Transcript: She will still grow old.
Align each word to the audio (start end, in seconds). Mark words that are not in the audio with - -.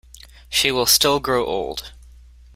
She 0.49 0.71
will 0.71 0.87
still 0.87 1.19
grow 1.19 1.45
old. 1.45 1.93